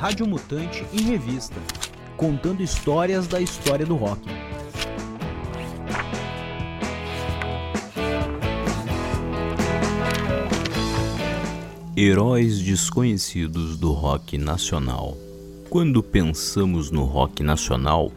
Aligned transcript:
Rádio 0.00 0.26
Mutante 0.26 0.82
em 0.94 1.02
Revista, 1.02 1.60
contando 2.16 2.62
histórias 2.62 3.26
da 3.26 3.38
história 3.38 3.84
do 3.84 3.96
rock. 3.96 4.26
Heróis 11.94 12.60
desconhecidos 12.60 13.76
do 13.76 13.92
rock 13.92 14.38
nacional. 14.38 15.18
Quando 15.68 16.02
pensamos 16.02 16.90
no 16.90 17.04
rock 17.04 17.42
nacional, 17.42 18.10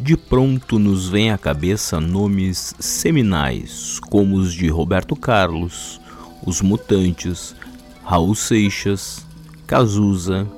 de 0.00 0.16
pronto 0.16 0.78
nos 0.78 1.10
vem 1.10 1.30
à 1.30 1.36
cabeça 1.36 2.00
nomes 2.00 2.74
seminais 2.80 4.00
como 4.08 4.36
os 4.36 4.54
de 4.54 4.68
Roberto 4.68 5.14
Carlos, 5.14 6.00
Os 6.42 6.62
Mutantes, 6.62 7.54
Raul 8.02 8.34
Seixas, 8.34 9.26
Cazuza, 9.66 10.48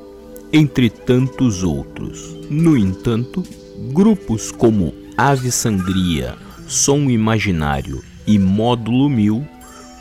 entre 0.53 0.91
tantos 0.91 1.63
outros. 1.63 2.37
No 2.51 2.77
entanto, 2.77 3.43
grupos 3.93 4.53
como 4.53 4.93
Ave 5.17 5.51
Sangria, 5.51 6.35
Som 6.67 7.11
Imaginário 7.11 8.03
e 8.27 8.39
Módulo 8.39 9.09
Mil, 9.09 9.47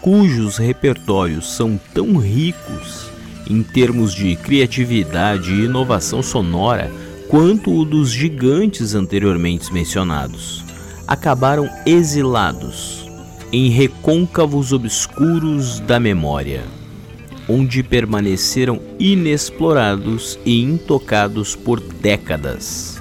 cujos 0.02 0.58
repertórios 0.58 1.56
são 1.56 1.80
tão 1.94 2.18
ricos 2.18 3.09
em 3.50 3.64
termos 3.64 4.14
de 4.14 4.36
criatividade 4.36 5.52
e 5.52 5.66
inovação 5.66 6.22
sonora 6.22 6.92
quanto 7.28 7.73
o 7.73 7.86
dos 7.86 8.12
gigantes 8.12 8.94
anteriormente 8.94 9.72
mencionados, 9.73 10.66
acabaram 11.08 11.70
exilados 11.86 13.09
em 13.52 13.70
recôncavos 13.70 14.73
obscuros 14.73 15.80
da 15.81 16.00
memória 16.00 16.80
onde 17.52 17.84
permaneceram 17.84 18.80
inexplorados 18.98 20.40
e 20.46 20.62
intocados 20.62 21.53
por 21.56 21.81
décadas. 21.81 22.98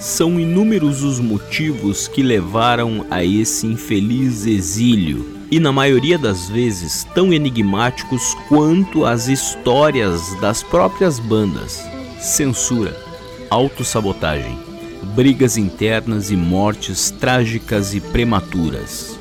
São 0.00 0.40
inúmeros 0.40 1.04
os 1.04 1.20
motivos 1.20 2.08
que 2.08 2.22
levaram 2.22 3.06
a 3.10 3.24
esse 3.24 3.66
infeliz 3.66 4.46
exílio, 4.46 5.38
e 5.50 5.60
na 5.60 5.70
maioria 5.70 6.16
das 6.16 6.48
vezes 6.48 7.06
tão 7.14 7.32
enigmáticos 7.32 8.34
quanto 8.48 9.04
as 9.04 9.28
histórias 9.28 10.34
das 10.40 10.62
próprias 10.62 11.18
bandas. 11.18 11.84
Censura, 12.18 12.96
autossabotagem, 13.48 14.58
brigas 15.14 15.56
internas 15.56 16.30
e 16.30 16.36
mortes 16.36 17.10
trágicas 17.10 17.94
e 17.94 18.00
prematuras. 18.00 19.19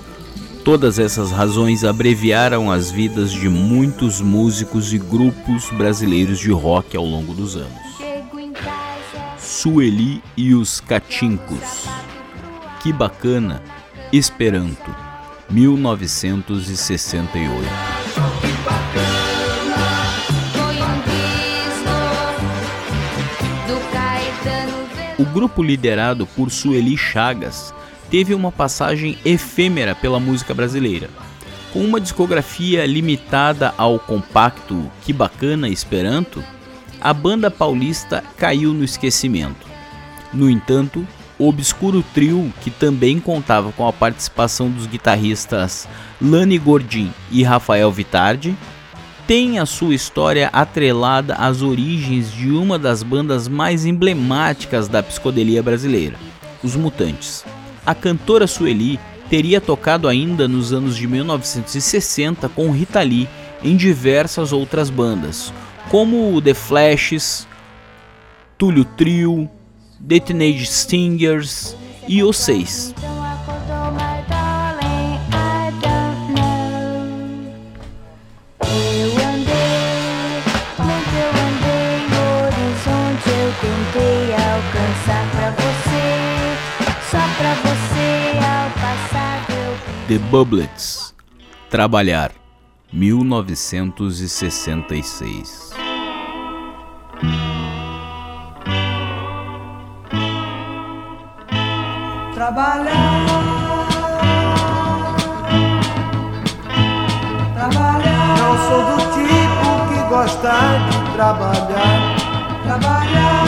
Todas 0.63 0.99
essas 0.99 1.31
razões 1.31 1.83
abreviaram 1.83 2.71
as 2.71 2.91
vidas 2.91 3.31
de 3.31 3.49
muitos 3.49 4.21
músicos 4.21 4.93
e 4.93 4.97
grupos 4.97 5.69
brasileiros 5.71 6.39
de 6.39 6.52
rock 6.52 6.97
ao 6.97 7.05
longo 7.05 7.33
dos 7.33 7.55
anos. 7.55 7.89
Sueli 9.37 10.21
e 10.37 10.53
os 10.53 10.80
Catincos. 10.80 11.85
Que 12.81 12.93
bacana, 12.93 13.61
Esperanto, 14.11 14.95
1968. 15.49 17.67
O 25.17 25.25
grupo 25.25 25.61
liderado 25.61 26.25
por 26.27 26.49
Sueli 26.49 26.97
Chagas 26.97 27.73
teve 28.09 28.33
uma 28.33 28.52
passagem 28.52 29.17
efêmera 29.23 29.95
pela 29.95 30.19
música 30.19 30.53
brasileira. 30.53 31.09
Com 31.71 31.83
uma 31.83 32.02
discografia 32.02 32.85
limitada 32.85 33.73
ao 33.77 33.99
compacto 33.99 34.89
Que 35.03 35.13
Bacana 35.13 35.69
Esperanto, 35.69 36.43
a 36.99 37.13
banda 37.13 37.52
paulista 37.52 38.23
caiu 38.37 38.73
no 38.73 38.83
esquecimento. 38.83 39.67
No 40.33 40.49
entanto, 40.49 41.07
o 41.37 41.47
obscuro 41.47 42.03
trio, 42.14 42.52
que 42.61 42.71
também 42.71 43.19
contava 43.19 43.71
com 43.71 43.87
a 43.87 43.93
participação 43.93 44.69
dos 44.69 44.86
guitarristas 44.87 45.87
Lani 46.21 46.58
Gordin 46.58 47.14
e 47.31 47.43
Rafael 47.43 47.92
Vitardi, 47.92 48.55
tem 49.25 49.59
a 49.59 49.65
sua 49.65 49.93
história 49.93 50.49
atrelada 50.52 51.36
às 51.36 51.61
origens 51.61 52.33
de 52.33 52.49
uma 52.49 52.80
das 52.80 53.03
bandas 53.03 53.48
mais 53.48 53.86
emblemáticas 53.86 54.87
da 54.87 55.03
psicodelia 55.03 55.61
brasileira, 55.61 56.17
os 56.64 56.75
Mutantes 56.75 57.45
a 57.89 57.95
cantora 57.95 58.45
Sueli 58.45 59.00
teria 59.32 59.60
tocado 59.60 60.08
ainda 60.08 60.48
nos 60.48 60.72
anos 60.72 60.95
de 60.95 61.08
1960 61.08 62.48
com 62.50 62.70
Rita 62.70 63.02
Lee 63.02 63.27
em 63.64 63.76
diversas 63.76 64.54
outras 64.54 64.92
bandas, 64.92 65.52
como 65.89 66.39
The 66.39 66.54
Flashes, 66.54 67.48
Túlio 68.60 68.86
Trio, 68.86 69.49
The 70.08 70.20
Teenage 70.20 70.67
Stingers 70.67 71.76
e 72.08 72.22
Os 72.22 72.38
Seis. 72.38 72.94
The 90.09 90.17
Bublets 90.17 91.14
Trabalhar. 91.70 92.33
1966 92.92 95.70
Trabalhar 102.33 102.89
Trabalhar. 107.53 108.37
Não 108.39 108.58
sou 108.67 108.81
do 108.89 108.98
tipo 109.14 109.69
que 109.89 109.99
gosta 110.09 110.53
de 110.89 110.98
trabalhar. 111.14 112.02
Trabalhar 112.64 113.39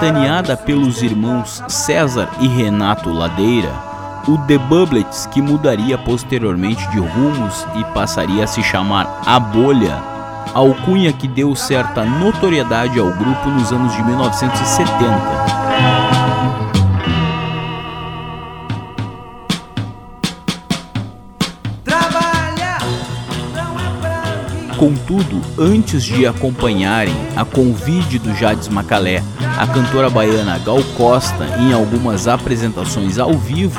Capitaneada 0.00 0.56
pelos 0.56 1.02
irmãos 1.02 1.62
César 1.68 2.30
e 2.40 2.48
Renato 2.48 3.10
Ladeira, 3.10 3.70
o 4.26 4.38
The 4.46 4.56
Bublets, 4.56 5.26
que 5.26 5.42
mudaria 5.42 5.98
posteriormente 5.98 6.88
de 6.88 6.98
rumos 6.98 7.66
e 7.76 7.84
passaria 7.92 8.44
a 8.44 8.46
se 8.46 8.62
chamar 8.62 9.20
A 9.26 9.38
Bolha, 9.38 10.02
alcunha 10.54 11.12
que 11.12 11.28
deu 11.28 11.54
certa 11.54 12.02
notoriedade 12.02 12.98
ao 12.98 13.12
grupo 13.12 13.50
nos 13.50 13.70
anos 13.72 13.94
de 13.94 14.02
1970. 14.02 16.19
Contudo, 24.80 25.42
antes 25.58 26.02
de 26.02 26.26
acompanharem, 26.26 27.14
a 27.36 27.44
convite 27.44 28.18
do 28.18 28.34
Jades 28.34 28.66
Macalé, 28.66 29.22
a 29.58 29.66
cantora 29.66 30.08
baiana 30.08 30.58
Gal 30.58 30.82
Costa 30.96 31.44
em 31.58 31.74
algumas 31.74 32.26
apresentações 32.26 33.18
ao 33.18 33.34
vivo, 33.34 33.78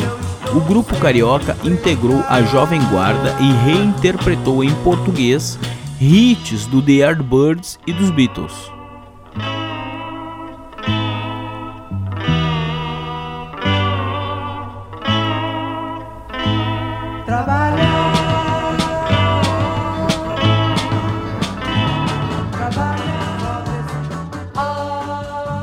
o 0.53 0.59
grupo 0.59 0.95
carioca 0.97 1.57
integrou 1.63 2.23
a 2.29 2.43
Jovem 2.43 2.79
Guarda 2.91 3.35
e 3.39 3.51
reinterpretou 3.65 4.63
em 4.63 4.69
português 4.83 5.57
hits 5.99 6.67
do 6.67 6.83
The 6.83 6.91
Yardbirds 6.91 7.79
e 7.87 7.93
dos 7.93 8.11
Beatles. 8.11 8.71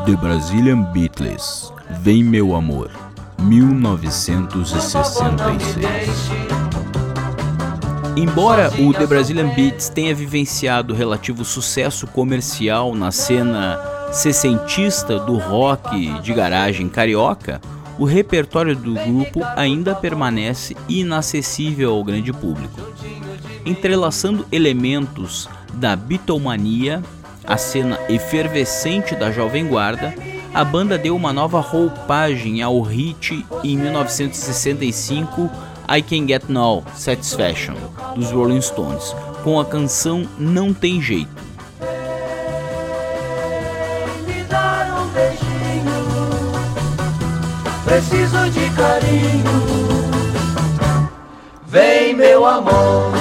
The 0.08 0.16
Brazilian 0.16 0.84
Beatles, 0.84 1.70
Vem 2.00 2.24
Meu 2.24 2.56
Amor, 2.56 2.90
1966. 3.40 6.30
Embora 8.16 8.72
o 8.80 8.94
The 8.94 9.06
Brazilian 9.06 9.54
Beats 9.54 9.90
tenha 9.90 10.14
vivenciado 10.14 10.94
relativo 10.94 11.44
sucesso 11.44 12.06
comercial 12.06 12.94
na 12.94 13.10
cena 13.10 13.78
sessentista 14.10 15.18
do 15.18 15.36
rock 15.36 16.22
de 16.22 16.32
garagem 16.32 16.88
carioca, 16.88 17.60
o 17.98 18.06
repertório 18.06 18.74
do 18.74 18.94
grupo 18.94 19.42
ainda 19.56 19.94
permanece 19.94 20.74
inacessível 20.88 21.92
ao 21.92 22.02
grande 22.02 22.32
público, 22.32 22.80
entrelaçando 23.66 24.46
elementos 24.50 25.50
da 25.74 25.94
bitomania 25.94 27.02
a 27.44 27.56
cena 27.56 27.98
efervescente 28.08 29.14
da 29.14 29.30
Jovem 29.30 29.66
Guarda, 29.66 30.14
a 30.52 30.64
banda 30.64 30.98
deu 30.98 31.14
uma 31.14 31.32
nova 31.32 31.60
roupagem 31.60 32.62
ao 32.62 32.80
hit 32.80 33.44
em 33.62 33.76
1965 33.76 35.50
I 35.88 36.02
Can 36.02 36.26
Get 36.26 36.44
No 36.48 36.82
Satisfaction 36.94 37.74
dos 38.14 38.30
Rolling 38.30 38.60
Stones, 38.60 39.14
com 39.42 39.58
a 39.58 39.64
canção 39.64 40.28
Não 40.38 40.74
Tem 40.74 41.00
Jeito. 41.00 41.30
Me 44.26 44.42
dar 44.44 45.00
um 45.00 45.08
beijinho, 45.08 46.52
preciso 47.84 48.50
de 48.50 48.70
carinho. 48.76 49.78
Vem, 51.66 52.14
meu 52.14 52.46
amor. 52.46 53.17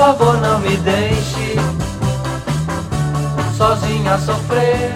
Favor, 0.00 0.40
não 0.40 0.58
me 0.60 0.74
deixe 0.78 1.56
sozinha 3.54 4.14
a 4.14 4.18
sofrer. 4.18 4.94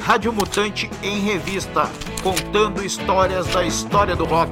Rádio 0.00 0.32
Mutante 0.32 0.90
em 1.00 1.20
Revista, 1.20 1.88
contando 2.24 2.84
histórias 2.84 3.46
da 3.46 3.62
história 3.64 4.16
do 4.16 4.24
rock. 4.24 4.50